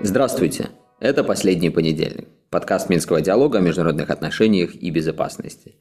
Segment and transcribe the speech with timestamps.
[0.00, 0.68] Здравствуйте!
[1.00, 5.76] Это «Последний понедельник»– подкаст Минского диалога о международных отношениях и безопасности.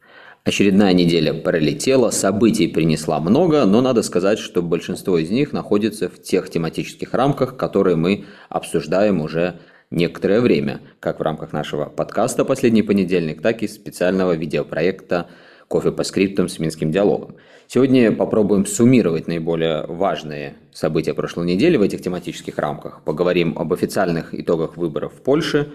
[0.45, 6.21] Очередная неделя пролетела, событий принесла много, но надо сказать, что большинство из них находится в
[6.21, 9.59] тех тематических рамках, которые мы обсуждаем уже
[9.89, 15.27] некоторое время, как в рамках нашего подкаста «Последний понедельник», так и специального видеопроекта
[15.71, 17.35] «Кофе по скриптам» с Минским диалогом.
[17.65, 23.01] Сегодня попробуем суммировать наиболее важные события прошлой недели в этих тематических рамках.
[23.05, 25.71] Поговорим об официальных итогах выборов в Польше,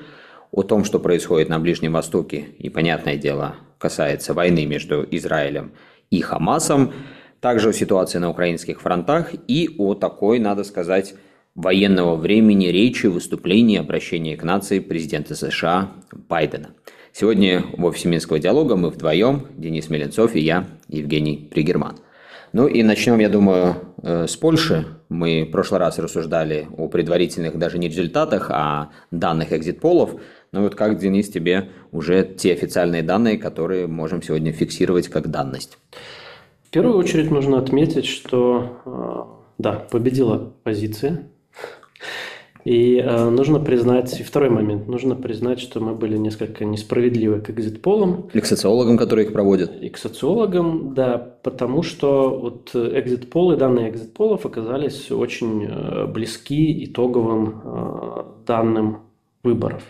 [0.53, 5.73] о том, что происходит на Ближнем Востоке, и, понятное дело, касается войны между Израилем
[6.11, 6.93] и Хамасом,
[7.41, 11.15] также о ситуации на украинских фронтах и о такой, надо сказать,
[11.55, 16.75] военного времени речи, выступлений, обращения к нации президента США Байдена.
[17.19, 21.97] Сегодня в офисе Минского диалога мы вдвоем, Денис Меленцов и я, Евгений Пригерман.
[22.53, 24.85] Ну и начнем, я думаю, э, с Польши.
[25.09, 30.21] Мы в прошлый раз рассуждали о предварительных даже не результатах, а данных экзит-полов.
[30.53, 35.79] Ну вот как, Денис, тебе уже те официальные данные, которые можем сегодня фиксировать как данность?
[36.65, 41.31] В первую очередь нужно отметить, что э, да, победила позиция.
[42.67, 47.49] И э, нужно признать, и второй момент, нужно признать, что мы были несколько несправедливы к
[47.49, 48.29] экзит-полам.
[48.33, 49.71] И к социологам, которые их проводят.
[49.81, 57.63] И к социологам, да, потому что вот экзит-полы, данные экзит-полов оказались очень э, близки итоговым
[57.63, 58.99] э, данным
[59.45, 59.85] выборов.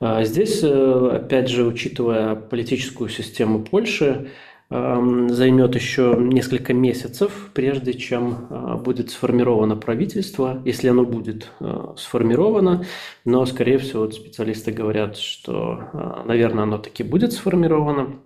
[0.00, 4.28] А здесь, э, опять же, учитывая политическую систему Польши,
[4.68, 12.84] займет еще несколько месяцев, прежде чем э, будет сформировано правительство, если оно будет э, сформировано.
[13.24, 18.16] Но, скорее всего, вот специалисты говорят, что, наверное, оно таки будет сформировано.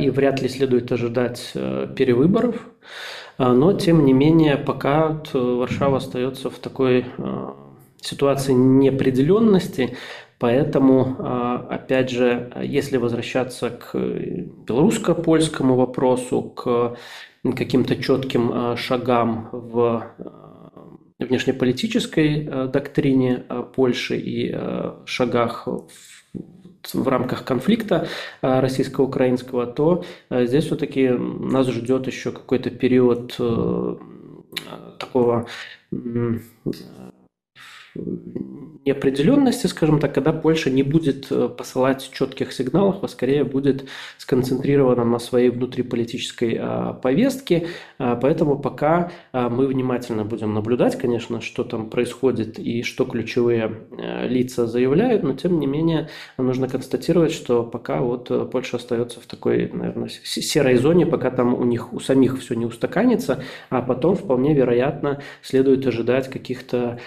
[0.00, 2.68] И вряд ли следует ожидать перевыборов.
[3.38, 7.06] Но, тем не менее, пока Варшава остается в такой
[8.04, 9.96] ситуации неопределенности,
[10.38, 16.96] Поэтому, а, опять же, если возвращаться к белорусско-польскому вопросу, к
[17.56, 20.70] каким-то четким а, шагам в а,
[21.18, 24.54] внешнеполитической доктрине Польши и
[25.06, 25.84] шагах в
[26.92, 28.08] в рамках конфликта
[28.42, 33.34] российско-украинского, то здесь все-таки нас ждет еще какой-то период
[34.98, 35.46] такого
[38.84, 45.04] неопределенности, скажем так, когда Польша не будет э, посылать четких сигналов, а скорее будет сконцентрирована
[45.04, 47.68] на своей внутриполитической а, повестке.
[47.98, 53.72] А, поэтому пока а, мы внимательно будем наблюдать, конечно, что там происходит и что ключевые
[53.96, 59.20] э, лица заявляют, но тем не менее нужно констатировать, что пока вот э, Польша остается
[59.20, 63.82] в такой, наверное, серой зоне, пока там у них у самих все не устаканится, а
[63.82, 66.98] потом вполне вероятно следует ожидать каких-то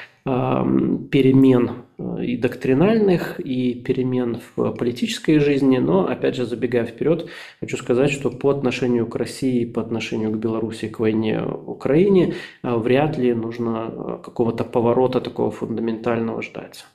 [1.11, 5.77] перемен э, и доктринальных, и перемен в политической жизни.
[5.77, 7.29] Но, опять же, забегая вперед,
[7.59, 12.35] хочу сказать, что по отношению к России, по отношению к Беларуси, к войне в Украине,
[12.63, 16.85] э, вряд ли нужно э, какого-то поворота такого фундаментального ждать.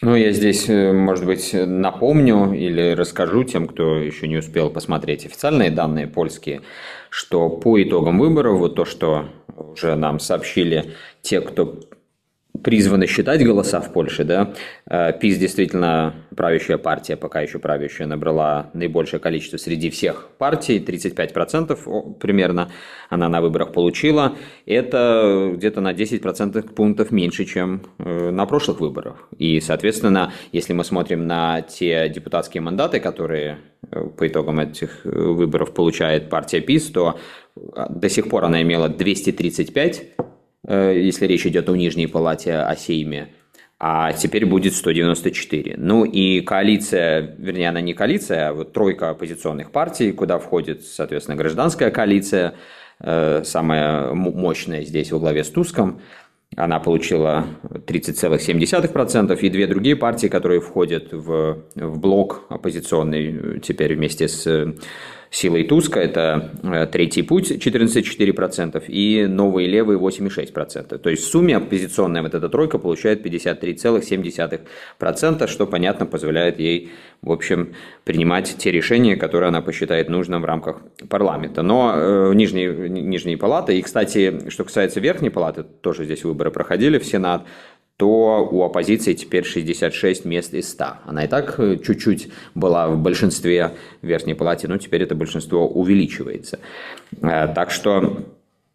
[0.00, 5.70] Ну, я здесь, может быть, напомню или расскажу тем, кто еще не успел посмотреть официальные
[5.70, 6.62] данные польские,
[7.08, 9.26] что по итогам выборов, вот то, что
[9.56, 11.78] уже нам сообщили те, кто
[12.62, 14.52] призваны считать голоса в Польше, да,
[14.86, 22.16] э, ПИС действительно правящая партия, пока еще правящая, набрала наибольшее количество среди всех партий, 35%
[22.20, 22.70] примерно
[23.08, 24.36] она на выборах получила.
[24.66, 29.28] Это где-то на 10% пунктов меньше, чем э, на прошлых выборах.
[29.38, 33.58] И, соответственно, если мы смотрим на те депутатские мандаты, которые
[33.90, 37.18] э, по итогам этих выборов получает партия ПИС, то
[37.54, 40.22] до сих пор она имела 235 Э,
[40.66, 43.28] если речь идет о Нижней Палате, о Сейме,
[43.84, 45.74] а теперь будет 194.
[45.76, 51.36] Ну и коалиция, вернее, она не коалиция, а вот тройка оппозиционных партий, куда входит, соответственно,
[51.36, 52.54] гражданская коалиция,
[53.00, 56.00] э, самая мощная здесь во главе с Туском,
[56.54, 64.28] она получила 30,7%, и две другие партии, которые входят в, в блок оппозиционный теперь вместе
[64.28, 64.76] с
[65.32, 70.98] Силой Туска это э, третий путь 14,4% и новые левые 8,6%.
[70.98, 76.90] То есть в сумме оппозиционная вот эта тройка получает 53,7%, что, понятно, позволяет ей,
[77.22, 77.72] в общем,
[78.04, 81.62] принимать те решения, которые она посчитает нужным в рамках парламента.
[81.62, 86.98] Но э, нижние, нижние палаты, и, кстати, что касается верхней палаты, тоже здесь выборы проходили
[86.98, 87.44] в Сенат,
[88.02, 90.84] то у оппозиции теперь 66 мест из 100.
[91.06, 96.58] Она и так э, чуть-чуть была в большинстве Верхней Палате, но теперь это большинство увеличивается.
[97.22, 98.24] Э, так что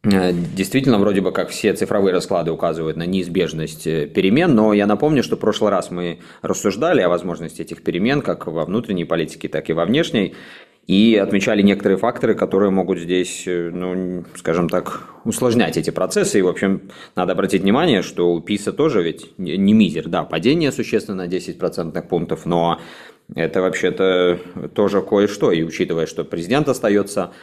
[0.04, 5.24] э, Действительно, вроде бы как все цифровые расклады указывают на неизбежность перемен, но я напомню,
[5.24, 9.70] что в прошлый раз мы рассуждали о возможности этих перемен как во внутренней политике, так
[9.70, 10.36] и во внешней
[10.88, 16.40] и отмечали некоторые факторы, которые могут здесь, э, ну, скажем так, усложнять эти процессы.
[16.40, 20.72] И, в общем, надо обратить внимание, что у ПИСа тоже ведь не мизер, да, падение
[20.72, 22.80] существенно на 10 процентных пунктов, но
[23.36, 24.40] это вообще-то
[24.74, 25.52] тоже кое-что.
[25.52, 27.34] И учитывая, что президент остается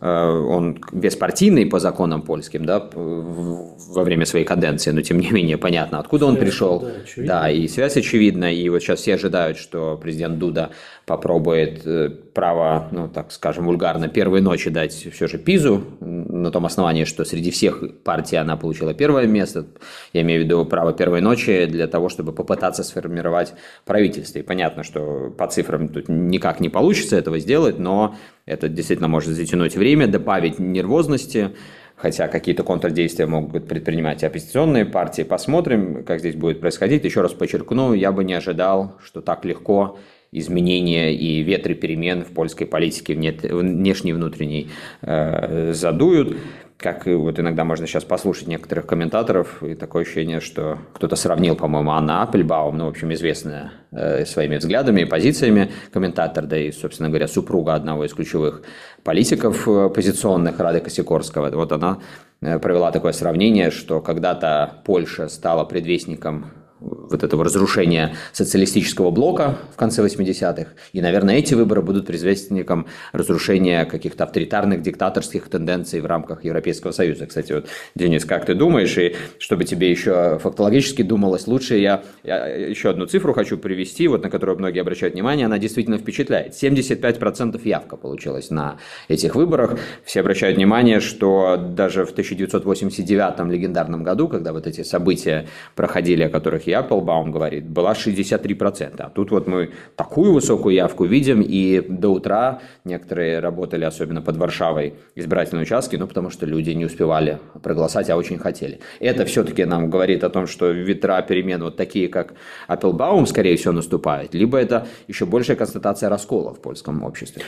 [0.00, 5.56] Э, он беспартийный по законам польским, да, во время своей каденции, но тем не менее
[5.56, 6.80] понятно, откуда связь, он пришел.
[7.16, 10.70] Да, да, и связь очевидна, и вот сейчас все ожидают, что президент Дуда
[11.06, 16.64] попробует э, право, ну, так скажем, вульгарно, первой ночи дать все же Пизу, на том
[16.64, 19.66] основании, что среди всех партий она получила первое место,
[20.12, 23.54] я имею в виду право первой ночи для того, чтобы попытаться сформировать
[23.84, 24.38] правительство.
[24.38, 28.16] И понятно, что по цифрам тут никак не получится этого сделать, но
[28.46, 31.50] это действительно может затянуть время, добавить нервозности,
[31.96, 35.22] хотя какие-то контрдействия могут предпринимать и оппозиционные партии.
[35.22, 37.04] Посмотрим, как здесь будет происходить.
[37.04, 39.98] Еще раз подчеркну, я бы не ожидал, что так легко
[40.38, 44.70] изменения и ветры перемен в польской политике внешней и внутренней
[45.02, 46.36] э, задуют
[46.76, 51.92] как вот иногда можно сейчас послушать некоторых комментаторов, и такое ощущение, что кто-то сравнил, по-моему,
[51.92, 57.08] Анна Аппельбаум, ну, в общем, известная э, своими взглядами и позициями комментатор, да и, собственно
[57.08, 58.62] говоря, супруга одного из ключевых
[59.02, 61.48] политиков оппозиционных, Рады Косикорского.
[61.50, 62.00] Вот она
[62.42, 66.50] э, провела такое сравнение, что когда-то Польша стала предвестником
[66.84, 70.72] вот этого разрушения социалистического блока в конце 80-х.
[70.92, 77.26] И, наверное, эти выборы будут предвестником разрушения каких-то авторитарных, диктаторских тенденций в рамках Европейского Союза.
[77.26, 82.46] Кстати, вот, Денис, как ты думаешь, и чтобы тебе еще фактологически думалось лучше, я, я
[82.46, 86.52] еще одну цифру хочу привести, вот на которую многие обращают внимание, она действительно впечатляет.
[86.52, 88.78] 75% явка получилась на
[89.08, 89.78] этих выборах.
[90.04, 96.28] Все обращают внимание, что даже в 1989 легендарном году, когда вот эти события проходили, о
[96.28, 98.94] которых я Applebaum говорит, была 63%.
[98.98, 104.36] А тут вот мы такую высокую явку видим, и до утра некоторые работали, особенно под
[104.36, 108.80] Варшавой, избирательные участки, ну, потому что люди не успевали проголосовать, а очень хотели.
[109.00, 112.34] Это все-таки нам говорит о том, что ветра перемен вот такие, как
[112.68, 117.42] Applebaum, скорее всего, наступают, либо это еще большая констатация раскола в польском обществе.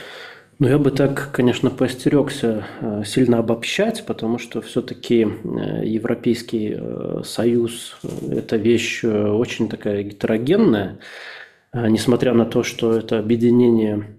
[0.58, 7.20] Ну, я бы так, конечно, постерегся э, сильно обобщать, потому что все-таки э, Европейский э,
[7.24, 7.98] Союз–
[8.30, 10.98] это вещь очень такая гетерогенная,
[11.74, 14.16] несмотря на то, что это объединение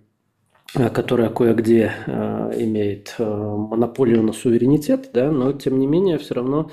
[0.74, 6.72] которая кое-где э, имеет э, монополию на суверенитет, да, но тем не менее все равно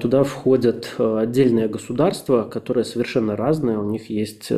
[0.00, 4.50] туда входят отдельные государства, которые совершенно разные, у них есть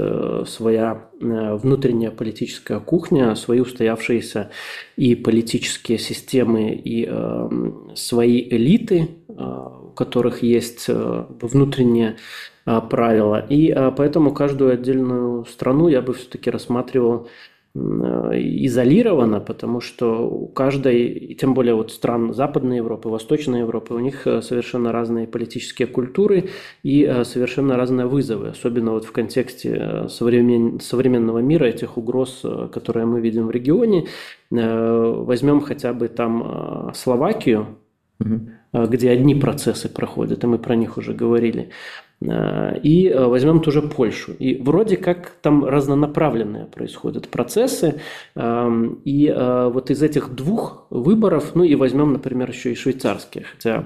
[0.46, 4.50] своя внутренняя политическая кухня, свои устоявшиеся
[4.96, 7.06] и политические системы, и
[7.94, 12.16] свои элиты, у которых есть внутренние
[12.64, 13.44] правила.
[13.46, 21.36] И поэтому каждую отдельную страну я бы все-таки рассматривал Э, изолировано, потому что у каждой,
[21.40, 26.50] тем более вот стран Западной Европы, Восточной Европы, у них э, совершенно разные политические культуры
[26.82, 30.80] и э, совершенно разные вызовы, особенно вот в контексте современ...
[30.80, 34.06] современного мира, этих угроз, которые мы видим в регионе.
[34.50, 37.78] Возьмем хотя бы там Словакию,
[38.18, 38.50] угу.
[38.72, 41.70] где одни процессы проходят, и мы про них уже говорили.
[42.22, 44.32] Э, и э, возьмем тоже Польшу.
[44.32, 48.00] И вроде как там разнонаправленные происходят процессы.
[48.34, 53.44] Эм, и э, вот из этих двух выборов, ну и возьмем, например, еще и швейцарские,
[53.44, 53.84] хотя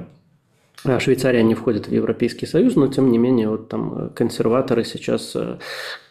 [0.99, 5.35] Швейцария не входит в Европейский Союз, но тем не менее вот там консерваторы сейчас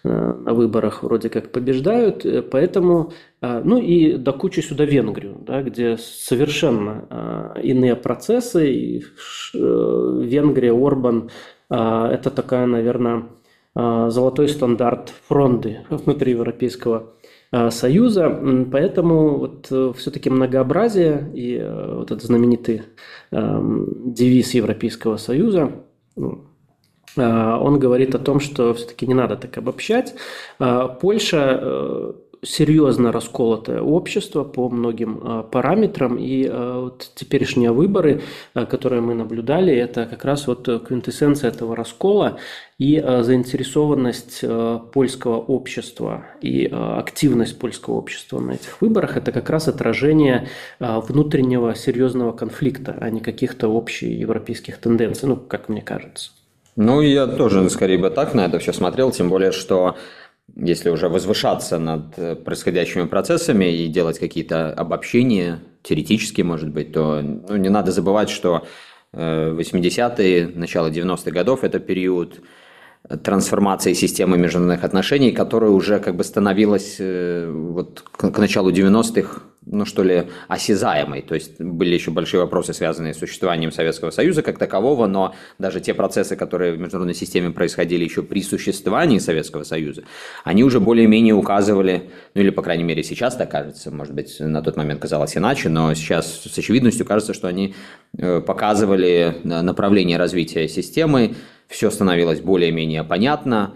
[0.03, 7.53] на выборах вроде как побеждают, поэтому, ну и до кучи сюда Венгрию, да, где совершенно
[7.61, 9.05] иные процессы, и
[9.53, 11.29] Венгрия, Орбан
[11.69, 13.23] это такая, наверное,
[13.75, 17.13] а, золотой стандарт фронты внутри Европейского
[17.51, 18.29] а, Союза.
[18.71, 22.83] Поэтому вот э, все-таки многообразие и э, вот этот знаменитый
[23.31, 25.71] девиз Европейского Союза,
[26.15, 26.45] ну,
[27.15, 30.13] он говорит о том, что все-таки не надо так обобщать.
[30.57, 38.21] Польша э, серьезно расколотое общество по многим э, параметрам, и э, вот теперешние выборы,
[38.53, 42.37] э, которые мы наблюдали, это как раз вот квинтэссенция этого раскола
[42.77, 44.43] и заинтересованность
[44.91, 52.31] польского общества и активность польского общества на этих выборах– это как раз отражение внутреннего серьезного
[52.33, 56.31] конфликта, а не каких-то общих европейских тенденций, ну, как мне кажется.
[56.75, 59.95] Ну, я тоже скорее бы так на это все смотрел, тем более, что
[60.55, 67.21] если уже возвышаться над э, происходящими процессами и делать какие-то обобщения, теоретические, может быть, то
[67.21, 68.65] ну, не надо забывать, что
[69.13, 72.41] 80-е, э, начало 90-х годов– это период
[73.23, 79.85] трансформации системы международных отношений, которая уже как бы становилась э, вот к началу 90-х, ну
[79.85, 81.21] что ли, осязаемой.
[81.21, 85.79] То есть были еще большие вопросы, связанные с существованием Советского Союза как такового, но даже
[85.79, 90.03] те процессы, которые в международной системе происходили еще при существовании Советского Союза,
[90.43, 94.61] они уже более-менее указывали, ну или, по крайней мере, сейчас так кажется, может быть, на
[94.61, 97.75] тот момент казалось иначе, но сейчас с очевидностью кажется, что они
[98.17, 101.35] э, показывали направление развития системы,
[101.67, 103.73] все становилось более-менее понятно,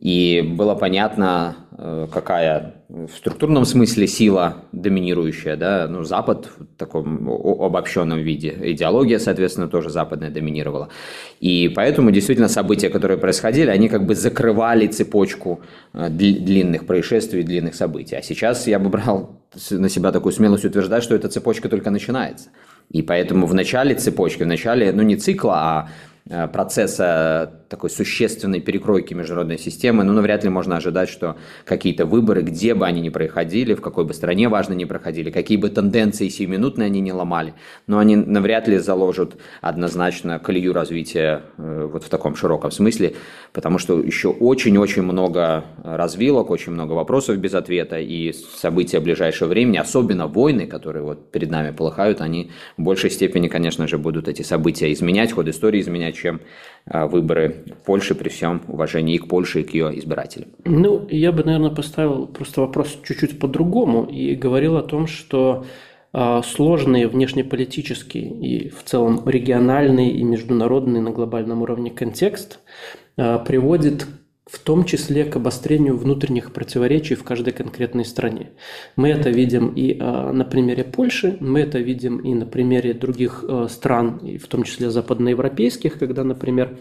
[0.00, 7.28] и было понятно, э, какая в структурном смысле сила доминирующая, да, ну, Запад в таком
[7.28, 10.88] обобщенном виде, идеология, соответственно, тоже западная доминировала.
[11.40, 15.60] И поэтому действительно события, которые происходили, они как бы закрывали цепочку
[15.92, 18.16] э, длинных происшествий, длинных событий.
[18.16, 22.48] А сейчас я бы брал на себя такую смелость утверждать, что эта цепочка только начинается.
[22.90, 25.88] И поэтому в начале цепочки, в начале, ну не цикла, а
[26.28, 32.42] Э, процесса такой существенной перекройки международной системы, ну, навряд ли можно ожидать, что какие-то выборы,
[32.42, 36.28] где бы они ни проходили, в какой бы стране важно ни проходили, какие бы тенденции
[36.28, 37.54] сиюминутные они не ломали,
[37.86, 43.14] но они навряд ли заложат однозначно колею развития э, вот в таком широком смысле,
[43.52, 49.76] потому что еще очень-очень много развилок, очень много вопросов без ответа, и события ближайшего времени,
[49.76, 54.42] особенно войны, которые вот перед нами полыхают, они в большей степени, конечно же, будут эти
[54.42, 56.40] события изменять, ход истории изменять, чем
[56.90, 60.48] выборы Польши при всем уважении и к Польше, и к ее избирателям.
[60.64, 65.64] Ну, я бы, наверное, поставил просто вопрос чуть-чуть по-другому и говорил о том, что
[66.12, 72.58] а, сложный внешнеполитический и в целом региональный и международный на глобальном уровне контекст
[73.16, 74.06] а, приводит
[74.50, 78.50] в том числе к обострению внутренних противоречий в каждой конкретной стране.
[78.96, 83.44] Мы это видим и э, на примере Польши, мы это видим и на примере других
[83.46, 86.76] э, стран, и в том числе западноевропейских, когда, например,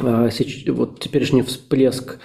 [0.00, 0.30] э,
[0.68, 2.18] вот теперешний всплеск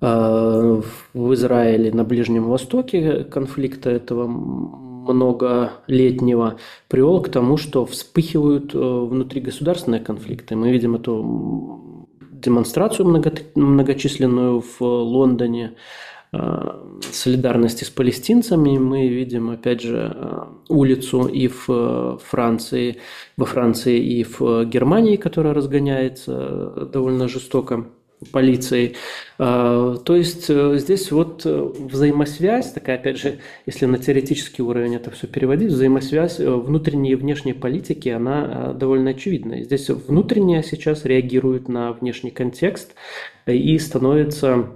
[0.00, 0.82] в
[1.14, 6.58] Израиле на Ближнем Востоке конфликта этого многолетнего
[6.88, 10.56] привел к тому, что вспыхивают внутригосударственные конфликты.
[10.56, 12.03] Мы видим эту
[12.44, 15.74] демонстрацию много, многочисленную в Лондоне
[16.32, 16.38] э,
[17.00, 18.78] солидарности с палестинцами.
[18.78, 22.98] Мы видим, опять же, э, улицу и в э, Франции,
[23.36, 27.86] во Франции, и в Германии, которая разгоняется довольно жестоко
[28.32, 28.96] полицией.
[29.38, 34.94] А, то есть э, здесь вот э, взаимосвязь, такая, опять же, если на теоретический уровень
[34.96, 39.62] это все переводить, взаимосвязь э, внутренней и внешней политики, она довольно очевидна.
[39.62, 42.94] Здесь внутренняя сейчас реагирует на внешний контекст
[43.46, 44.68] и становится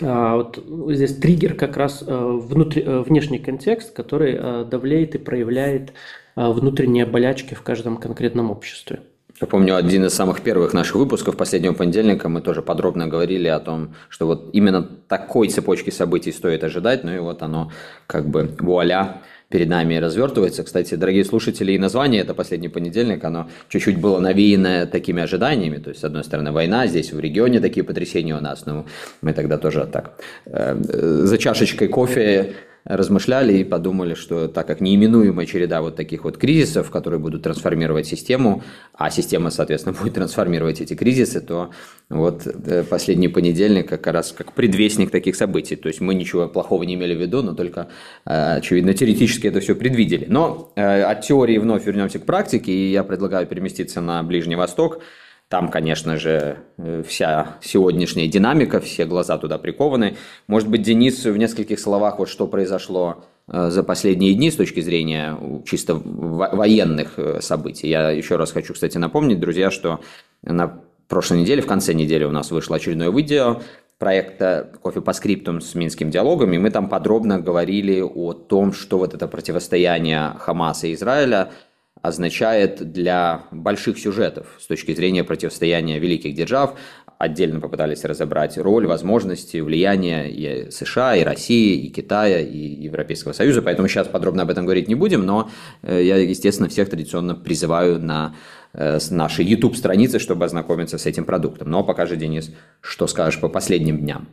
[0.00, 5.92] вот здесь триггер как раз внутри, внешний контекст, который давляет и проявляет
[6.36, 9.00] внутренние болячки в каждом конкретном обществе.
[9.40, 13.58] Я помню, один из самых первых наших выпусков последнего понедельника мы тоже подробно говорили о
[13.58, 17.72] том, что вот именно такой цепочки событий стоит ожидать, ну и вот оно
[18.06, 20.62] как бы вуаля перед нами развертывается.
[20.62, 25.78] Кстати, дорогие слушатели, и название это последний понедельник, оно чуть-чуть было навеяно такими ожиданиями.
[25.78, 28.84] То есть, с одной стороны, война, здесь в регионе такие потрясения у нас, но
[29.22, 30.76] мы тогда тоже так э,
[31.24, 32.54] за чашечкой кофе
[32.84, 38.06] размышляли и подумали, что так как неименуемая череда вот таких вот кризисов, которые будут трансформировать
[38.06, 38.62] систему,
[38.94, 41.70] а система, соответственно, будет трансформировать эти кризисы, то
[42.08, 45.76] вот э, последний понедельник как раз как предвестник таких событий.
[45.76, 47.88] То есть мы ничего плохого не имели в виду, но только,
[48.24, 50.26] э, очевидно, теоретически это все предвидели.
[50.28, 55.00] Но э, от теории вновь вернемся к практике, и я предлагаю переместиться на Ближний Восток.
[55.50, 60.16] Там, конечно же, э, вся сегодняшняя динамика, все глаза туда прикованы.
[60.46, 64.78] Может быть, Денис в нескольких словах, вот что произошло э, за последние дни с точки
[64.78, 67.88] зрения чисто военных э, событий.
[67.88, 69.98] Я еще раз хочу, кстати, напомнить, друзья, что
[70.42, 73.60] на прошлой неделе, в конце недели у нас вышло очередное видео
[73.98, 78.98] проекта «Кофе по скриптум» с Минским диалогом, и мы там подробно говорили о том, что
[78.98, 81.50] вот это противостояние Хамаса и Израиля–
[82.02, 86.78] означает для больших сюжетов с точки зрения противостояния великих держав.
[87.18, 93.60] Отдельно попытались разобрать роль, возможности, влияние и США, и России, и Китая, и Европейского Союза.
[93.60, 95.50] Поэтому сейчас подробно об этом говорить не будем, но
[95.82, 98.34] э, я, естественно, всех традиционно призываю на
[98.72, 101.70] э, нашей YouTube-странице, чтобы ознакомиться с этим продуктом.
[101.70, 104.28] Но покажи, Денис, что скажешь по последним дням.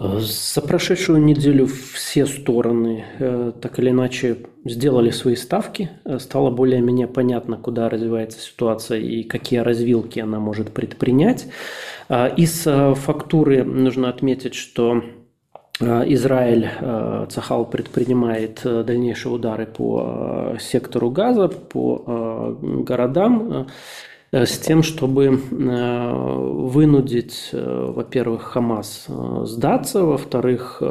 [0.00, 5.90] За прошедшую неделю все стороны э, так или иначе сделали свои ставки.
[6.06, 11.48] Э, стало более-менее понятно, куда развивается ситуация и какие развилки она может предпринять.
[12.08, 15.04] Э, из фактуры нужно отметить, что
[15.80, 16.68] Израиль,
[17.30, 23.66] Цахал предпринимает дальнейшие удары по сектору газа, по городам.
[24.32, 29.06] Э, с тем, чтобы э, вынудить, э, во-первых, Хамас
[29.44, 30.82] сдаться, во-вторых,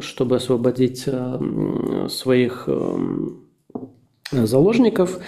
[0.00, 1.08] чтобы освободить
[2.08, 2.68] своих
[4.30, 5.18] заложников,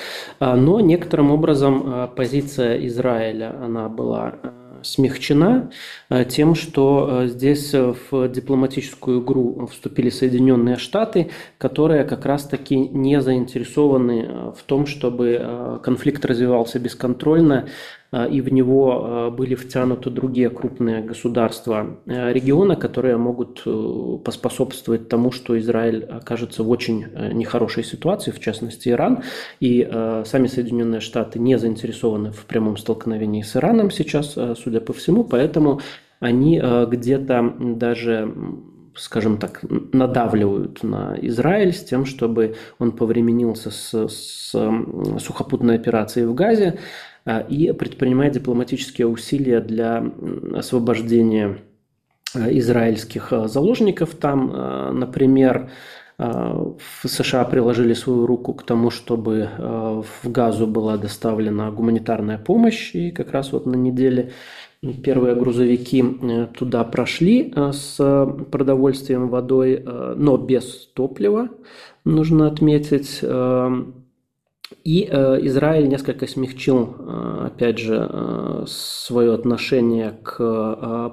[0.41, 4.35] но некоторым образом позиция Израиля, она была
[4.83, 5.71] смягчена
[6.09, 12.77] э, тем, что э, здесь э, в дипломатическую игру вступили Соединенные Штаты, которые как раз-таки
[12.77, 17.69] не заинтересованы в том, чтобы конфликт развивался бесконтрольно,
[18.13, 25.09] и в него а, были втянуты другие крупные государства а, региона, которые могут э, поспособствовать
[25.09, 29.23] тому, что Израиль окажется в очень э, нехорошей ситуации, в частности Иран,
[29.61, 29.89] и
[30.25, 35.81] сами Соединенные Штаты не заинтересованы в прямом столкновении с Ираном сейчас, судя по всему, поэтому
[36.21, 38.33] они где-то даже
[38.95, 44.51] скажем так, надавливают на Израиль с тем, чтобы он повременился с, с
[45.19, 46.81] сухопутной операцией в Газе, а,
[47.27, 50.05] и предпринимает дипломатические усилия для
[50.55, 51.59] освобождения
[52.35, 54.99] а, израильских а, заложников там.
[54.99, 55.71] Например,
[56.19, 63.11] в США приложили свою руку к тому, чтобы в Газу была доставлена гуманитарная помощь, и
[63.11, 64.33] как раз вот на неделе
[65.03, 67.97] первые грузовики э, туда прошли с
[68.51, 69.83] продовольствием, водой,
[70.17, 71.49] но без топлива,
[72.05, 73.25] нужно отметить.
[74.85, 81.11] И э, Израиль несколько смягчил, э, опять же, э, свое отношение к э,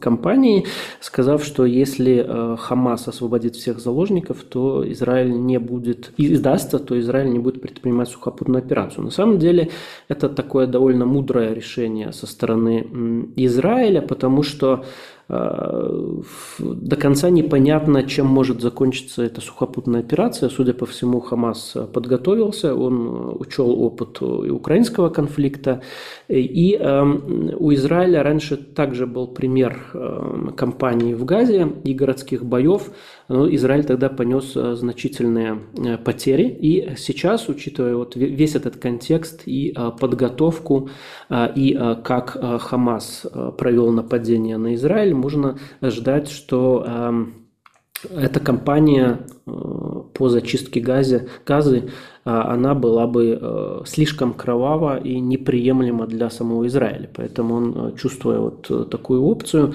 [0.00, 0.66] компании,
[1.00, 7.30] сказав, что если э, Хамас освободит всех заложников, то Израиль не будет, и то Израиль
[7.30, 9.04] не будет предпринимать сухопутную операцию.
[9.04, 9.70] На самом деле
[10.08, 14.84] это такое довольно мудрое решение со стороны Израиля, потому что
[15.28, 20.50] до конца непонятно, чем может закончиться эта сухопутная операция.
[20.50, 25.80] Судя по всему, Хамас подготовился, он учел опыт украинского конфликта.
[26.28, 29.78] И эм, у Израиля раньше также был пример
[30.56, 32.90] кампании в Газе и городских боев.
[33.28, 36.44] Израиль тогда понес э, значительные э, потери.
[36.44, 40.90] И сейчас, учитывая вот весь этот контекст и подготовку,
[41.30, 43.26] и как Хамас
[43.58, 47.43] провел нападение на Израиль, можно ждать, что эм,
[48.10, 49.50] эта кампания э,
[50.12, 51.90] по зачистке газа, газы,
[52.24, 57.10] она была бы э, слишком кровава и неприемлема для самого Израиля.
[57.14, 59.74] Поэтому он, э, чувствуя вот такую опцию,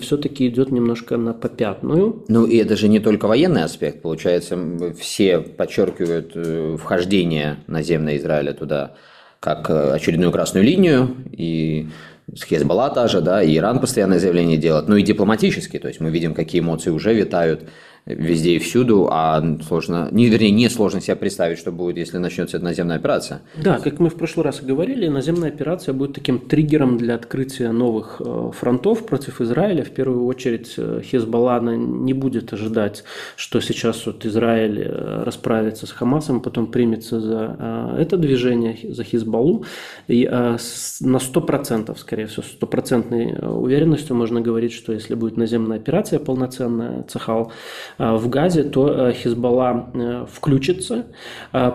[0.00, 2.24] все-таки идет немножко на попятную.
[2.28, 4.02] Ну и это же не только военный аспект.
[4.02, 4.58] Получается,
[4.98, 8.94] все подчеркивают вхождение наземное Израиля туда
[9.40, 11.88] как очередную красную линию, и
[12.34, 16.00] с Хезбалла та же, да, и Иран постоянное заявление делает, ну и дипломатически, то есть
[16.00, 17.68] мы видим, какие эмоции уже витают
[18.08, 22.56] везде и всюду, а сложно, не, вернее, не сложно себе представить, что будет, если начнется
[22.56, 23.40] эта наземная операция.
[23.62, 28.20] Да, как мы в прошлый раз говорили, наземная операция будет таким триггером для открытия новых
[28.20, 29.84] э, фронтов против Израиля.
[29.84, 33.04] В первую очередь э, Хезбалла не будет ожидать,
[33.36, 39.64] что сейчас вот Израиль э, расправится с Хамасом, потом примется за это движение, за Хезбаллу.
[40.06, 40.56] И на
[41.16, 47.52] 100%, скорее всего, стопроцентной уверенностью можно говорить, что если будет наземная операция полноценная, Цахал
[47.98, 51.06] в Газе, то э, Хизбалла э, включится.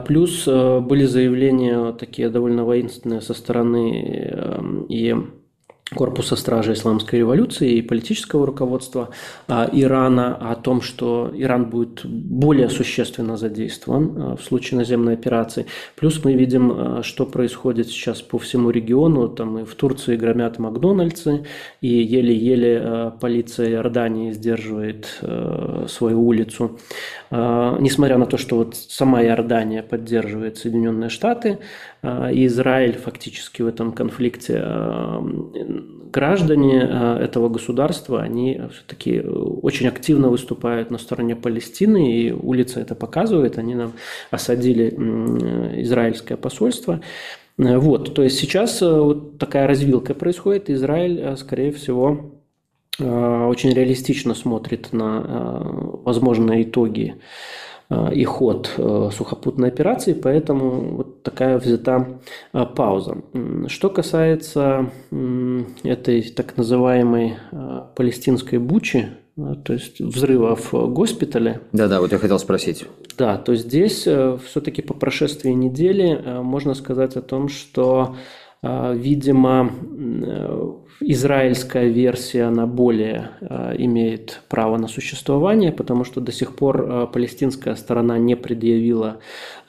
[0.05, 5.15] Плюс были заявления такие довольно воинственные со стороны и
[5.91, 9.09] корпуса стражи исламской революции и политического руководства
[9.47, 15.65] а, Ирана о том, что Иран будет более существенно задействован а, в случае наземной операции.
[15.95, 19.27] Плюс мы видим, а, что происходит сейчас по всему региону.
[19.29, 21.45] Там и в Турции громят Макдональдсы,
[21.81, 25.21] и еле-еле полиция Иордании сдерживает
[25.87, 26.79] свою улицу.
[27.31, 31.59] Несмотря на то, что вот сама Иордания поддерживает Соединенные Штаты,
[32.03, 34.61] и Израиль фактически в этом конфликте
[36.13, 42.95] граждане э, этого государства, они все-таки очень активно выступают на стороне Палестины, и улица это
[42.95, 43.93] показывает, они нам
[44.31, 44.89] осадили
[45.81, 47.01] израильское посольство.
[47.57, 52.39] Э, вот, то есть сейчас э, вот такая развилка происходит, Израиль, скорее всего,
[52.99, 55.63] очень реалистично смотрит на
[56.05, 57.15] возможные итоги
[58.11, 58.71] и ход
[59.11, 62.19] сухопутной операции, поэтому вот такая взята
[62.75, 63.17] пауза.
[63.67, 64.89] Что касается
[65.83, 67.35] этой так называемой
[67.95, 71.61] палестинской бучи, то есть взрывов в госпитале.
[71.71, 72.85] Да-да, вот я хотел спросить.
[73.17, 78.15] Да, то здесь все-таки по прошествии недели можно сказать о том, что
[78.63, 79.71] видимо,
[80.25, 80.71] э,
[81.11, 87.07] израильская версия, она более а, имеет право на существование, потому что до сих пор а,
[87.07, 89.19] палестинская сторона не предъявила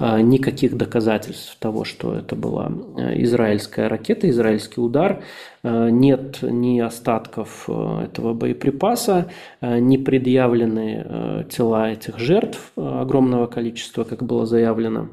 [0.01, 2.73] никаких доказательств того, что это была
[3.15, 5.23] израильская ракета, израильский удар.
[5.63, 9.29] Нет ни остатков этого боеприпаса,
[9.61, 15.11] не предъявлены тела этих жертв огромного количества, как было заявлено.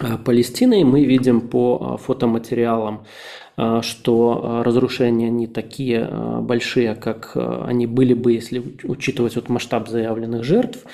[0.00, 0.84] Э, Палестиной.
[0.84, 3.04] Мы видим по э, фотоматериалам,
[3.56, 6.06] э, что разрушения не такие
[6.42, 10.84] большие, как они были бы, если учитывать вот масштаб заявленных жертв.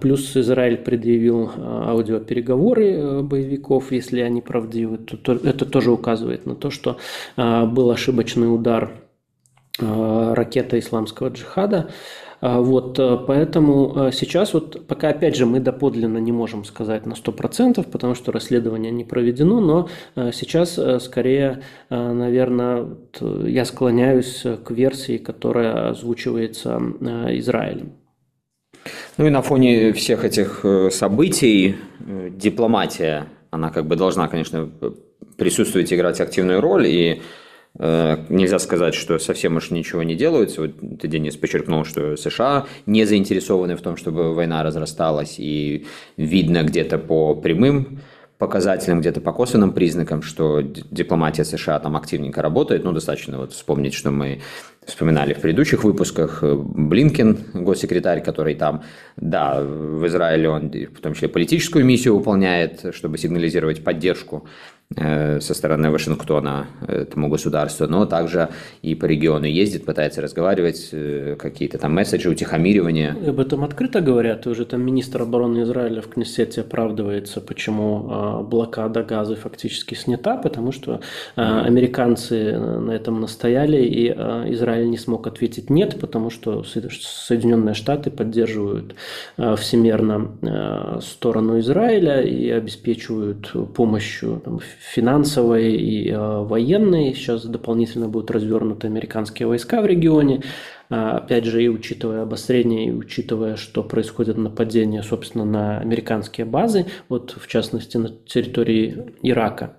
[0.00, 4.98] Плюс Израиль предъявил аудиопереговоры боевиков, если они правдивы.
[4.98, 6.96] То это тоже указывает на то, что
[7.36, 8.90] был ошибочный удар
[9.78, 11.90] ракеты исламского джихада.
[12.40, 17.04] А, вот, э, поэтому э, сейчас вот пока, опять же, мы доподлинно не можем сказать
[17.04, 22.86] на 100%, потому что расследование не проведено, но э, сейчас скорее, наверное,
[23.20, 26.80] я склоняюсь к версии, которая озвучивается
[27.38, 27.92] Израилем.
[29.16, 31.76] Ну и на фоне всех этих событий
[32.30, 34.70] дипломатия, она как бы должна, конечно,
[35.36, 37.22] присутствовать, играть активную роль, и
[37.78, 40.62] нельзя сказать, что совсем уж ничего не делается.
[40.62, 46.64] Вот ты, Денис, подчеркнул, что США не заинтересованы в том, чтобы война разрасталась, и видно
[46.64, 48.00] где-то по прямым
[48.38, 52.84] показателям, где-то по косвенным признакам, что дипломатия США там активненько работает.
[52.84, 54.40] Ну, достаточно вот вспомнить, что мы
[54.86, 56.42] вспоминали в предыдущих выпусках.
[56.42, 58.84] Блинкен, госсекретарь, который там,
[59.16, 64.77] да, в Израиле он в том числе политическую миссию выполняет, чтобы сигнализировать поддержку Э,
[65.40, 68.48] со стороны Вашингтона этому государству, но также
[68.82, 73.14] и по региону ездит, пытается разговаривать, э, какие-то там месседжи, утихомиривания.
[73.24, 78.44] И об этом открыто говорят, и уже там министр обороны Израиля в Кнессете оправдывается, почему
[78.44, 81.00] блокада газа фактически снята, потому что
[81.36, 84.08] американцы на этом настояли, и
[84.54, 88.94] Израиль не смог ответить нет, потому что Соединенные Штаты поддерживают
[89.36, 97.14] всемерно сторону Израиля и обеспечивают помощью там, финансовой и э, военной.
[97.14, 100.42] Сейчас дополнительно будут развернуты американские войска в регионе.
[100.90, 106.86] А, опять же, и учитывая обострение, и учитывая, что происходит нападение, собственно, на американские базы,
[107.08, 109.76] вот в частности на территории Ирака.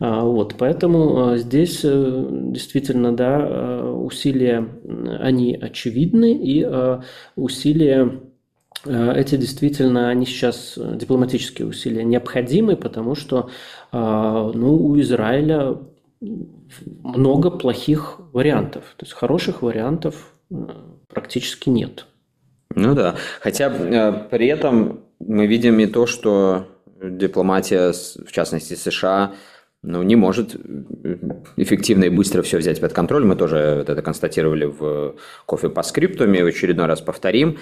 [0.00, 4.66] А, вот, поэтому э, здесь э, действительно, да, усилия,
[5.20, 6.66] они очевидны, и
[7.36, 8.20] усилия
[8.84, 13.50] эти действительно, они сейчас, дипломатические усилия, необходимы, потому что
[13.92, 15.76] а, ну, у Израиля
[17.02, 18.84] много плохих вариантов.
[18.96, 20.54] То есть хороших вариантов э,
[21.08, 22.06] практически нет.
[22.74, 23.16] Ну да.
[23.40, 26.66] Хотя э, при этом мы видим и то, что
[27.02, 29.34] дипломатия, в частности США,
[29.82, 31.16] ну, не может э,
[31.56, 33.24] эффективно и быстро все взять под контроль.
[33.24, 37.58] Мы тоже это констатировали в кофе по скриптуме, в очередной раз повторим.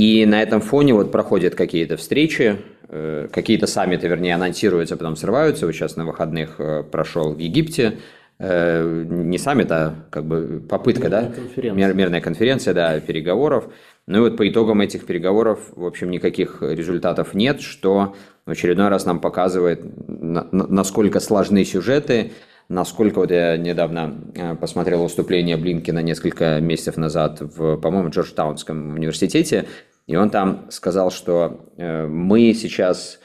[0.00, 2.56] И на этом фоне вот проходят какие-то встречи,
[2.88, 5.66] э, какие-то саммиты, вернее, анонсируются, потом срываются.
[5.66, 7.98] Вот сейчас на выходных э, прошел в Египте
[8.38, 11.34] э, не саммит, а как бы попытка, мирная да?
[11.34, 11.92] Конференция.
[11.92, 13.68] мирная конференция, да, переговоров.
[14.06, 18.88] Ну и вот по итогам этих переговоров, в общем, никаких результатов нет, что в очередной
[18.88, 22.32] раз нам показывает, насколько сложны сюжеты,
[22.70, 24.14] насколько вот я недавно
[24.58, 29.66] посмотрел выступление Блинкина несколько месяцев назад в, по-моему, Джорджтаунском университете,
[30.10, 33.20] и он там сказал, что э, мы сейчас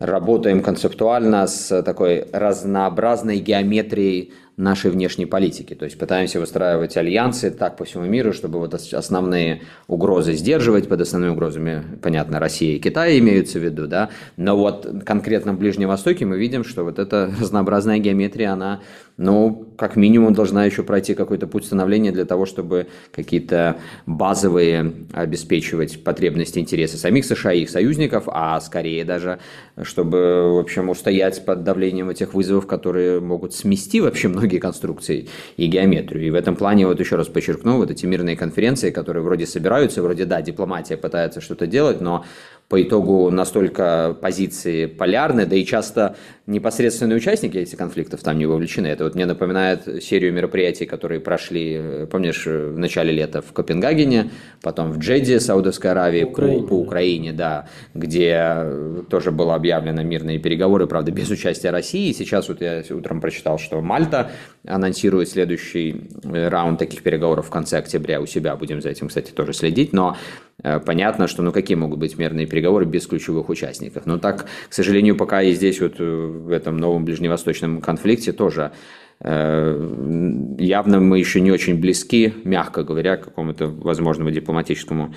[0.00, 5.74] работаем концептуально с такой разнообразной геометрией нашей внешней политики.
[5.74, 10.88] То есть пытаемся выстраивать альянсы так по всему миру, чтобы вот основные угрозы сдерживать.
[10.88, 14.10] Под основными угрозами, понятно, Россия и Китай имеются в виду, да.
[14.36, 18.80] Но вот конкретно в Ближнем Востоке мы видим, что вот эта разнообразная геометрия, она
[19.16, 26.02] ну, как минимум, должна еще пройти какой-то путь становления для того, чтобы какие-то базовые обеспечивать
[26.02, 29.38] потребности, интересы самих США и их союзников, а скорее даже,
[29.82, 35.66] чтобы, в общем, устоять под давлением этих вызовов, которые могут смести вообще многие конструкции и
[35.66, 36.26] геометрию.
[36.26, 40.02] И в этом плане, вот еще раз подчеркну, вот эти мирные конференции, которые вроде собираются,
[40.02, 42.24] вроде, да, дипломатия пытается что-то делать, но
[42.68, 48.86] по итогу настолько позиции полярны, да и часто непосредственные участники этих конфликтов там не вовлечены.
[48.86, 54.30] Это вот мне напоминает серию мероприятий, которые прошли, э, помнишь, в начале лета в Копенгагене,
[54.62, 58.66] потом в Джеде, Саудовской Аравии, по Украине, по, по Украине да, где
[59.08, 62.12] тоже было объявлено мирные переговоры, правда, без участия России.
[62.12, 64.30] Сейчас вот я утром прочитал, что Мальта
[64.66, 68.56] анонсирует следующий э, раунд таких переговоров в конце октября у себя.
[68.56, 69.92] Будем за этим, кстати, тоже следить.
[69.92, 70.16] Но
[70.62, 72.53] э, понятно, что ну какие могут быть мирные переговоры
[72.84, 74.06] без ключевых участников.
[74.06, 78.72] Но так, к сожалению, пока и здесь вот э, в этом новом ближневосточном конфликте тоже
[79.20, 85.14] явно мы еще не очень близки, мягко говоря, к какому-то возможному дипломатическому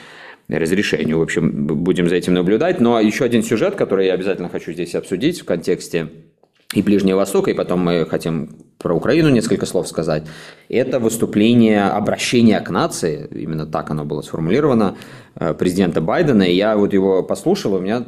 [0.47, 1.19] разрешению.
[1.19, 2.80] В общем, будем за этим наблюдать.
[2.80, 6.10] Но еще один сюжет, который я обязательно хочу здесь обсудить в контексте
[6.73, 10.24] и Ближнего Востока, и потом мы хотим про Украину несколько слов сказать.
[10.70, 14.96] Это выступление, обращение к нации, именно так оно было сформулировано,
[15.36, 16.44] э, президента Байдена.
[16.44, 18.06] И я вот его послушал, у меня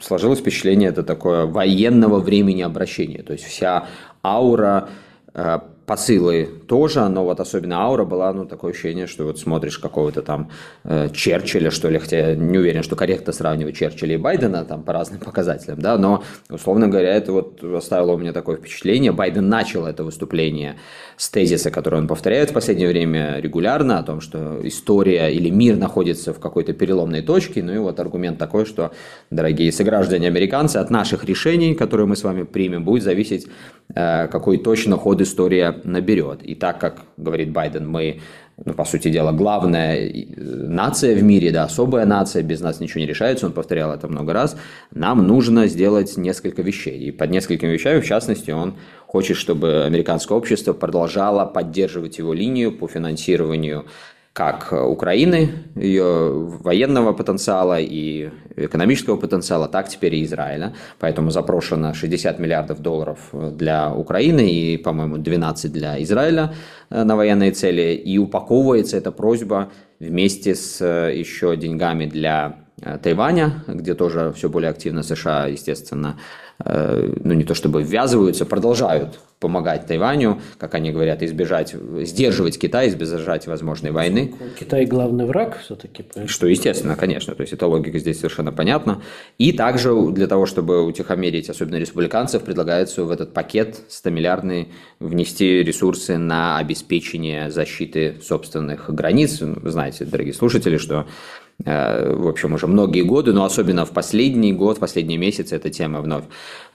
[0.00, 3.22] сложилось впечатление, это такое военного времени обращения.
[3.22, 3.86] То есть вся
[4.22, 4.88] аура
[5.34, 10.22] э, посылы тоже, но вот особенно аура была, ну, такое ощущение, что вот смотришь какого-то
[10.22, 10.50] там
[10.84, 14.92] э, Черчилля, что ли, хотя не уверен, что корректно сравнивать Черчилля и Байдена там по
[14.92, 19.12] разным показателям, да, но, условно говоря, это вот оставило у меня такое впечатление.
[19.12, 20.76] Байден начал это выступление
[21.16, 25.76] с тезиса, который он повторяет в последнее время регулярно, о том, что история или мир
[25.76, 28.92] находится в какой-то переломной точке, ну и вот аргумент такой, что,
[29.30, 33.46] дорогие сограждане американцы, от наших решений, которые мы с вами примем, будет зависеть,
[33.94, 36.42] э, какой точно ход история наберет.
[36.42, 38.20] И так как, говорит Байден, мы,
[38.64, 43.00] ну, по сути дела, главная э, нация в мире, да, особая нация, без нас ничего
[43.00, 44.56] не решается, он повторял это много раз,
[44.90, 46.98] нам нужно сделать несколько вещей.
[46.98, 48.74] И под несколькими вещами, в частности, он
[49.06, 53.84] хочет, чтобы американское общество продолжало поддерживать его линию по финансированию
[54.32, 56.30] как Украины, ее
[56.62, 60.74] военного потенциала и экономического потенциала, так теперь и Израиля.
[60.98, 66.54] Поэтому запрошено 60 миллиардов долларов для Украины и, по-моему, 12 для Израиля
[66.88, 67.94] э, на военные цели.
[67.94, 74.48] И упаковывается эта просьба вместе с э, еще деньгами для э, Тайваня, где тоже все
[74.48, 76.18] более активно США, естественно,
[76.64, 83.48] ну не то чтобы ввязываются, продолжают помогать Тайваню, как они говорят, избежать, сдерживать Китай, избежать
[83.48, 84.34] возможной войны.
[84.58, 86.04] Китай главный враг все-таки.
[86.26, 89.02] Что естественно, конечно, то есть эта логика здесь совершенно понятна.
[89.38, 94.68] И также для того, чтобы утихомирить, особенно республиканцев, предлагается в этот пакет 100-миллиардный
[95.00, 99.40] внести ресурсы на обеспечение защиты собственных границ.
[99.40, 101.06] Вы знаете, дорогие слушатели, что
[101.41, 105.70] Э, в общем, уже многие годы, но особенно в последний год, в последние месяцы эта
[105.70, 106.24] тема вновь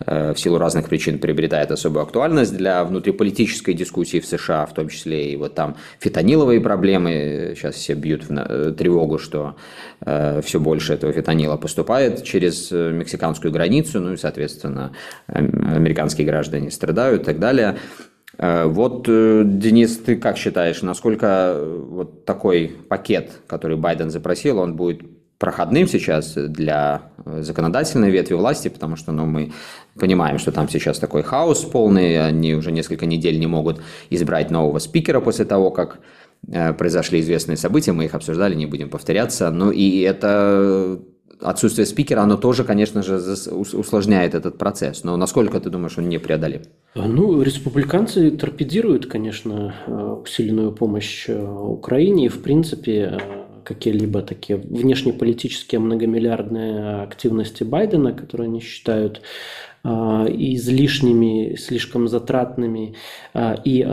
[0.06, 4.90] э, в силу разных причин приобретает особую актуальность для внутриполитической дискуссии в США, в том
[4.90, 7.54] числе и вот там фитониловые проблемы.
[7.56, 9.56] Сейчас все бьют в э, тревогу, что
[10.44, 14.92] все больше этого фитонила поступает через мексиканскую границу, ну и, соответственно,
[15.26, 17.78] американские граждане страдают и так далее.
[18.38, 24.60] Э, вот, э, Денис, ты как считаешь, насколько э, вот такой пакет, который Байден запросил,
[24.60, 25.02] он будет
[25.40, 29.52] проходным сейчас для законодательной ветви власти, потому что ну, мы
[30.00, 34.80] понимаем, что там сейчас такой хаос полный, они уже несколько недель не могут избрать нового
[34.80, 36.00] спикера после того, как
[36.80, 39.52] произошли известные события, мы их обсуждали, не будем повторяться.
[39.52, 41.00] Ну и это
[41.42, 43.20] отсутствие спикера, оно тоже, конечно же,
[43.52, 45.04] усложняет этот процесс.
[45.04, 46.62] Но насколько ты думаешь, он не преодолим?
[46.96, 49.92] Ну, республиканцы торпедируют, конечно, э,
[50.24, 52.26] усиленную помощь э, Украине.
[52.26, 53.20] И, в принципе, э,
[53.64, 59.22] какие-либо такие внешнеполитические многомиллиардные активности Байдена, которые они считают
[59.88, 62.96] излишними, слишком затратными
[63.34, 63.84] а, и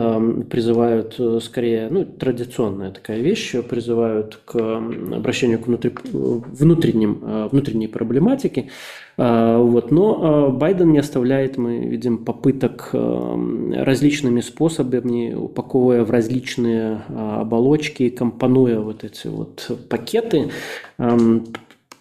[0.49, 7.87] призывают э, скорее, ну, традиционная такая вещь, призывают к обращению к внутри, внутренним, а, внутренней
[7.87, 8.69] проблематике.
[9.17, 9.91] Вот.
[9.91, 19.05] Но Байден не оставляет, мы видим, попыток различными способами, упаковывая в различные оболочки, компонуя вот
[19.05, 20.49] эти вот пакеты,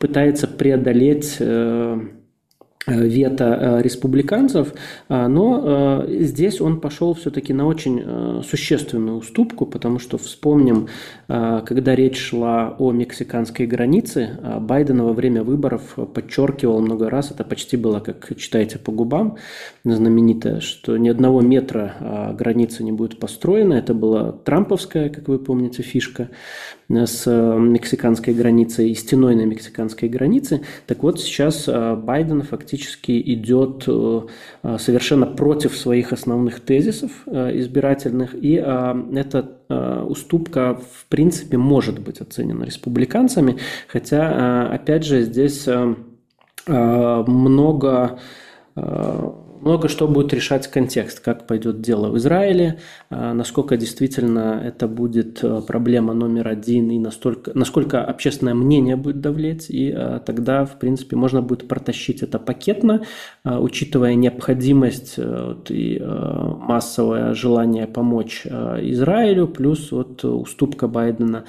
[0.00, 1.98] пытается преодолеть э, Э,
[2.86, 4.74] вето э, республиканцев,
[5.08, 10.88] а, но э, здесь он пошел все-таки на очень существенную уступку, потому что вспомним,
[11.26, 17.76] когда речь шла о мексиканской границе, Байден во время выборов подчеркивал много раз, это почти
[17.76, 19.36] было, как читаете по губам,
[19.84, 23.74] знаменитое, что ни одного метра границы не будет построено.
[23.74, 26.28] Это была трамповская, как вы помните, фишка
[26.88, 30.60] с мексиканской границей и стеной на мексиканской границе.
[30.86, 40.74] Так вот, сейчас Байден фактически идет совершенно против своих основных тезисов избирательных, и эта уступка
[40.74, 43.56] в принципе может быть оценена республиканцами,
[43.88, 45.66] хотя, опять же, здесь
[46.66, 48.18] много
[49.64, 52.78] много что будет решать контекст, как пойдет дело в Израиле,
[53.10, 59.20] а, насколько действительно это будет э, проблема номер один и настолько, насколько общественное мнение будет
[59.20, 63.02] давлеть, и а, тогда, в принципе, можно будет протащить это пакетно,
[63.42, 71.44] а, учитывая необходимость вот, и массовое желание помочь Израилю, плюс вот уступка Байдена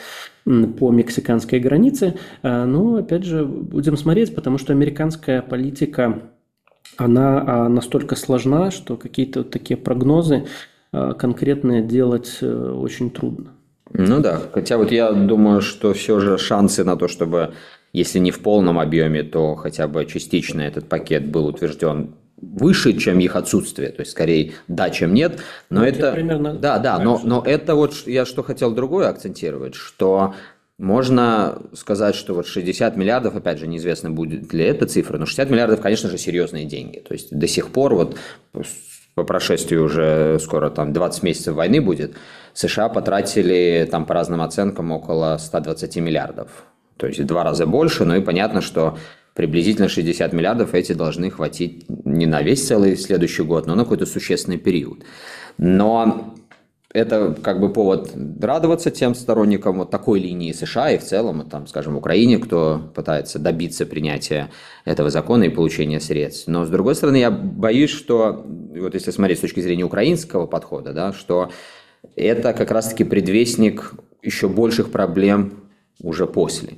[0.80, 2.16] по мексиканской границе.
[2.44, 6.22] Ну, опять же, будем смотреть, потому что американская политика
[6.98, 10.46] она а, настолько сложна, что какие-то вот такие прогнозы
[10.92, 13.52] а, конкретные делать э, очень трудно.
[13.92, 17.54] Ну да, хотя вот я думаю, что все же шансы на то, чтобы,
[17.94, 23.20] если не в полном объеме, то хотя бы частично этот пакет был утвержден выше, чем
[23.20, 27.22] их отсутствие, то есть скорее да, чем нет, но ну, это примерно да, да, но
[27.24, 30.34] но это вот я что хотел другое акцентировать, что
[30.78, 35.50] можно сказать, что вот 60 миллиардов, опять же, неизвестно будет ли эта цифра, но 60
[35.50, 37.00] миллиардов, конечно же, серьезные деньги.
[37.00, 38.18] То есть до сих пор вот
[39.16, 42.16] по прошествию уже скоро там 20 месяцев войны будет,
[42.54, 46.66] США потратили там по разным оценкам около 120 миллиардов.
[46.98, 48.98] То есть в два раза больше, ну и понятно, что
[49.34, 54.06] приблизительно 60 миллиардов эти должны хватить не на весь целый следующий год, но на какой-то
[54.06, 55.04] существенный период.
[55.58, 56.36] Но
[56.96, 61.68] это как бы повод радоваться тем сторонникам вот такой линии США и в целом, там,
[61.68, 64.50] скажем, Украине, кто пытается добиться принятия
[64.86, 66.48] этого закона и получения средств.
[66.48, 70.94] Но, с другой стороны, я боюсь, что, вот если смотреть с точки зрения украинского подхода,
[70.94, 71.52] да, что
[72.16, 75.66] это как раз-таки предвестник еще больших проблем
[76.02, 76.78] уже после.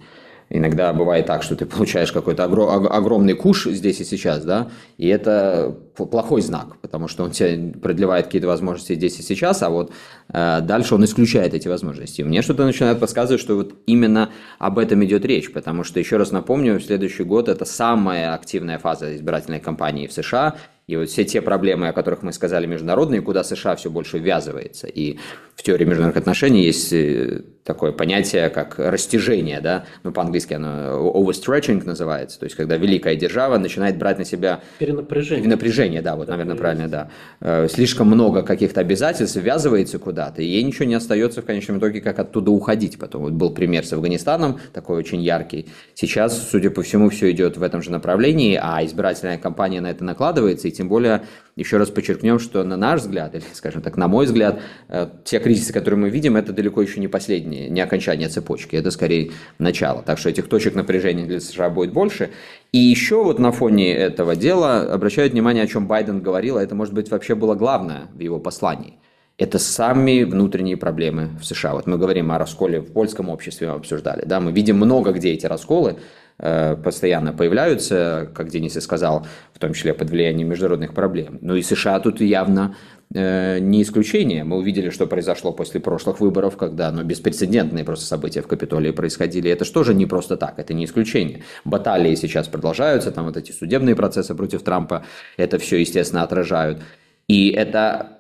[0.50, 5.76] Иногда бывает так, что ты получаешь какой-то огромный куш здесь и сейчас, да, и это
[5.96, 9.92] плохой знак, потому что он тебе продлевает какие-то возможности здесь и сейчас, а вот
[10.32, 12.22] э, дальше он исключает эти возможности.
[12.22, 16.32] Мне что-то начинает подсказывать, что вот именно об этом идет речь, потому что, еще раз
[16.32, 20.56] напомню, следующий год– это самая активная фаза избирательной кампании в США,
[20.88, 24.88] и вот все те проблемы, о которых мы сказали, международные, куда США все больше ввязывается.
[24.88, 25.20] И
[25.56, 31.84] в теории международных отношений есть э, такое понятие, как растяжение, да, ну, по-английски оно overstretching
[31.84, 34.62] называется, то есть, когда великая держава начинает брать на себя...
[34.80, 35.50] Перенапряжение.
[35.50, 37.10] Напряжение, да, вот, наверное, правильно, да.
[37.42, 42.00] Э, слишком много каких-то обязательств ввязывается куда-то, и ей ничего не остается в конечном итоге,
[42.00, 42.98] как оттуда уходить.
[42.98, 45.68] Потом вот был пример с Афганистаном, такой очень яркий.
[45.96, 50.06] Сейчас, судя по всему, все идет в этом же направлении, а избирательная кампания на это
[50.06, 51.24] накладывается, и тем более
[51.56, 55.40] еще раз подчеркнем, что на наш взгляд, или, скажем так, на мой взгляд, э, те
[55.40, 60.04] кризисы, которые мы видим, это далеко еще не последние, не окончание цепочки, это скорее начало.
[60.04, 62.30] Так что этих точек напряжения для США будет больше.
[62.72, 66.76] И еще вот на фоне этого дела обращают внимание, о чем Байден говорил, а это,
[66.76, 69.00] может быть, вообще было главное в его послании.
[69.38, 71.74] Это сами внутренние проблемы в США.
[71.74, 74.24] Вот мы говорим о расколе в польском обществе, мы обсуждали.
[74.26, 74.40] Да?
[74.40, 75.98] Мы видим много где эти расколы,
[76.38, 81.40] постоянно появляются, как Денис и сказал, в том числе под влиянием международных проблем.
[81.42, 82.76] Но и США тут явно
[83.14, 84.44] э, не исключение.
[84.44, 89.50] Мы увидели, что произошло после прошлых выборов, когда ну, беспрецедентные просто события в Капитолии происходили.
[89.50, 91.44] Это же тоже не просто так, это не исключение.
[91.66, 95.06] Баталии сейчас продолжаются, там вот эти судебные процессы против Трампа,
[95.38, 96.84] это все, естественно, отражают.
[97.28, 98.17] И это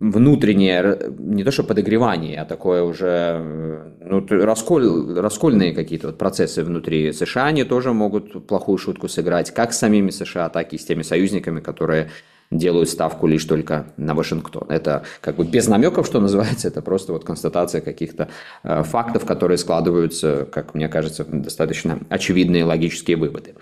[0.00, 7.12] внутреннее, не то что подогревание, а такое уже ну, расколь, раскольные какие-то вот процессы внутри
[7.12, 11.02] США, они тоже могут плохую шутку сыграть, как с самими США, так и с теми
[11.02, 12.10] союзниками, которые
[12.54, 14.66] делают ставку лишь только на Вашингтон.
[14.70, 18.28] Это как бы без намеков, что называется, это просто вот констатация каких-то
[18.62, 23.54] э, фактов, которые складываются, как мне кажется, достаточно очевидные логические выводы.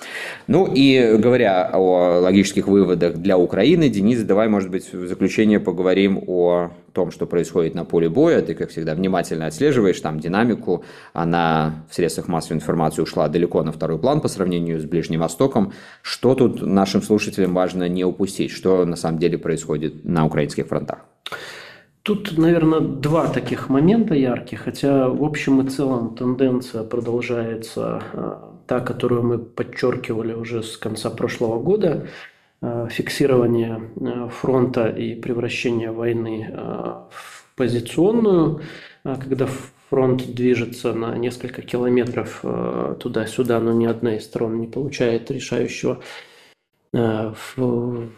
[0.46, 6.22] Ну и говоря о логических выводах для Украины, Денис, давай, может быть, в заключение поговорим
[6.26, 8.42] о том, что происходит на поле боя.
[8.42, 10.84] Ты, как всегда, внимательно отслеживаешь там динамику.
[11.12, 15.72] Она в средствах массовой информации ушла далеко на второй план по сравнению с Ближним Востоком.
[16.02, 18.50] Что тут нашим слушателям важно не упустить?
[18.50, 20.98] Что на самом деле происходит на украинских фронтах?
[22.02, 28.32] Тут, наверное, два таких момента ярких, хотя в общем и целом тенденция продолжается э,
[28.66, 32.08] та, которую мы подчеркивали уже с конца прошлого года.
[32.64, 36.54] Э, фиксирование э, фронта и превращение войны э,
[37.10, 38.60] в позиционную,
[39.02, 39.48] когда
[39.90, 42.42] фронт движется на несколько километров
[43.00, 46.00] туда-сюда, но ни одна из сторон не получает решающего,
[46.92, 48.08] решающего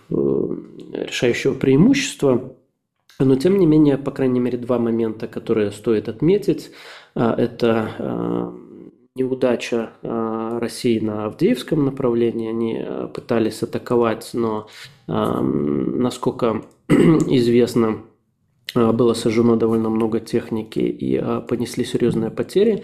[1.55, 2.55] преимущества.
[3.19, 6.71] Но, тем не менее, по крайней мере, два момента, которые стоит отметить.
[7.15, 8.55] Это
[9.17, 12.51] неудача России на Авдеевском направлении.
[12.51, 14.67] Они пытались атаковать, но,
[15.07, 18.01] насколько известно,
[18.75, 22.83] было сожжено довольно много техники и понесли серьезные потери.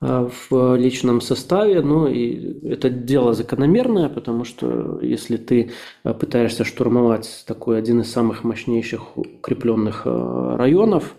[0.00, 5.72] В личном составе, ну и это дело закономерное, потому что если ты
[6.04, 11.16] пытаешься штурмовать такой один из самых мощнейших укрепленных районов,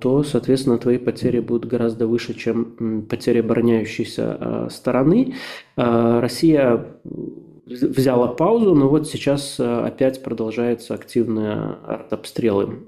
[0.00, 5.34] то, соответственно, твои потери будут гораздо выше, чем потери обороняющейся стороны.
[5.76, 6.86] Россия
[7.66, 12.80] взяла паузу, но вот сейчас опять продолжаются активные артобстрелы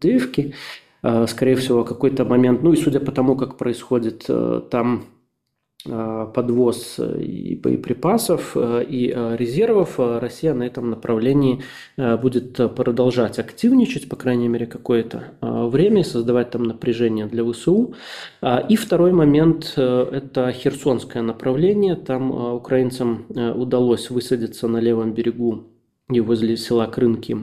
[0.00, 0.54] в.
[1.02, 5.04] Э, скорее всего, какой-то момент, ну и судя по тому, как происходит э, там
[5.84, 11.62] подвоз и боеприпасов, и резервов, Россия на этом направлении
[11.96, 17.94] будет продолжать активничать, по крайней мере, какое-то время, создавать там напряжение для ВСУ.
[18.68, 21.96] И второй момент– это Херсонское направление.
[21.96, 25.64] Там украинцам удалось высадиться на левом берегу
[26.10, 27.36] и возле села Крынки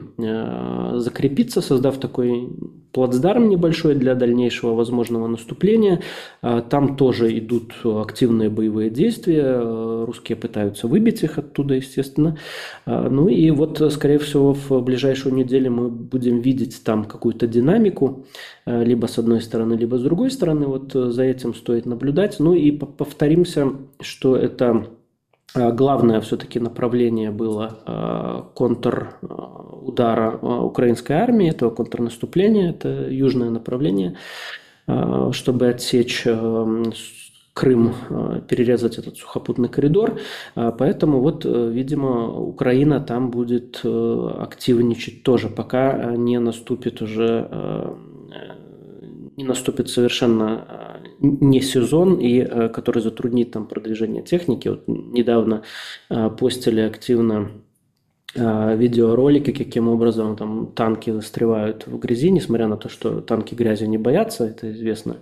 [0.98, 2.48] закрепиться, создав такой
[2.92, 6.02] плацдарм небольшой для дальнейшего возможного наступления.
[6.42, 10.04] А, там тоже идут активные боевые действия.
[10.04, 12.36] Русские пытаются выбить их оттуда, естественно.
[12.86, 18.26] Ну и вот, скорее всего, в ближайшую неделю мы будем видеть там какую-то динамику,
[18.66, 20.66] либо с одной стороны, либо с другой стороны.
[20.66, 22.40] Вот за этим стоит наблюдать.
[22.40, 24.99] Ну и повторимся, что это Э,
[25.54, 34.16] главное все-таки направление было э, контрудара э, украинской армии, этого контрнаступления, это южное направление,
[35.32, 36.26] чтобы отсечь
[37.52, 37.94] Крым,
[38.48, 40.18] перерезать этот сухопутный коридор.
[40.54, 47.48] Поэтому вот, видимо, Украина там будет активничать тоже, пока не наступит уже
[49.40, 54.68] не наступит совершенно э, не сезон, и э, который затруднит там продвижение техники.
[54.68, 55.62] Вот недавно
[56.08, 57.50] э, постили активно
[58.32, 63.98] видеоролики, каким образом там танки застревают в грязи, несмотря на то, что танки грязи не
[63.98, 65.16] боятся, это известно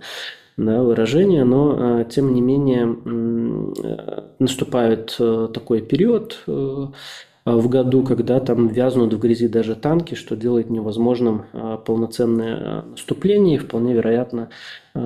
[0.57, 2.85] да, выражение, но тем не менее
[4.37, 6.45] наступает такой период,
[7.57, 12.85] в году, когда там вязнут в грязи даже танки, что делает невозможным а, полноценное а,
[12.91, 14.49] наступление, и вполне вероятно,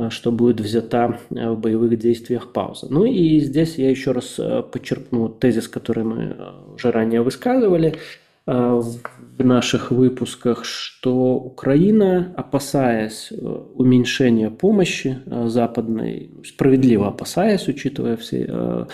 [0.09, 2.87] что будет взята в боевых действиях пауза.
[2.89, 4.39] Ну и здесь я еще раз
[4.71, 6.35] подчеркну тезис, который мы
[6.73, 7.95] уже ранее высказывали
[8.45, 8.99] в
[9.37, 13.31] наших выпусках, что Украина, опасаясь
[13.75, 18.87] уменьшения помощи западной, справедливо опасаясь, учитывая все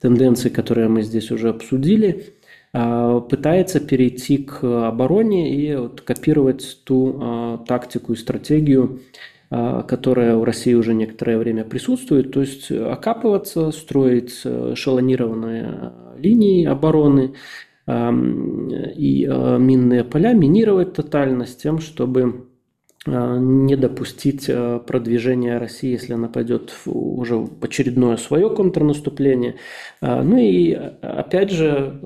[0.00, 2.35] тенденции, которые мы здесь уже обсудили, а,
[2.76, 9.00] пытается перейти к обороне и вот копировать ту а, тактику и стратегию,
[9.50, 17.34] а, которая в России уже некоторое время присутствует, то есть окапываться, строить эшелонированные линии обороны
[17.88, 22.46] и минные поля, минировать тотально с тем, чтобы
[23.06, 24.50] не допустить
[24.88, 29.54] продвижения России, если она пойдет уже в очередное свое контрнаступление.
[30.00, 32.00] Ну и опять же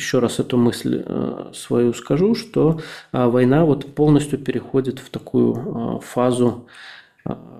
[0.00, 2.80] еще раз эту мысль э, свою скажу, что
[3.12, 6.66] э, война вот полностью переходит в такую э, фазу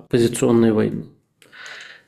[0.09, 1.05] позиционной войны.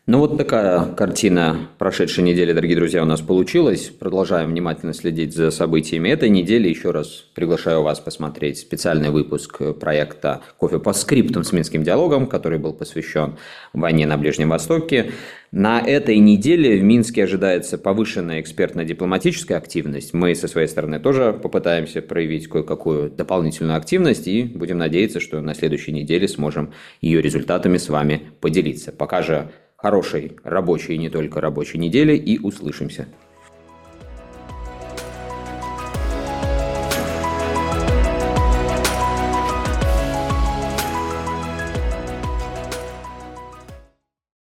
[0.05, 3.83] Ну вот такая картина прошедшей недели, дорогие друзья, у нас получилась.
[3.83, 6.69] Продолжаем внимательно следить за событиями этой недели.
[6.69, 12.59] Еще раз приглашаю вас посмотреть специальный выпуск проекта «Кофе по скриптам» с Минским диалогом, который
[12.59, 13.37] был посвящен
[13.73, 15.13] войне на Ближнем Востоке.
[15.53, 20.15] На этой неделе в Минске ожидается повышенная экспертно-дипломатическая активность.
[20.15, 25.55] Мы со своей стороны тоже попытаемся проявить кое-какую дополнительную активность и будем надеяться, что на
[25.55, 28.91] следующей неделе сможем ее результатами с вами поделиться.
[28.91, 33.09] Пока же хорошей рабочей и не только рабочей недели и услышимся.